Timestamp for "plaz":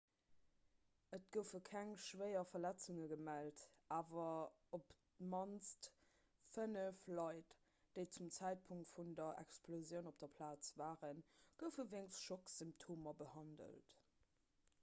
10.39-10.71